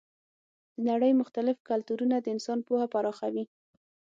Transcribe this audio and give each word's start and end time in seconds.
د 0.75 0.77
نړۍ 0.89 1.11
مختلف 1.21 1.57
کلتورونه 1.69 2.15
د 2.19 2.25
انسان 2.35 2.59
پوهه 2.67 2.87
پراخوي. 2.93 3.45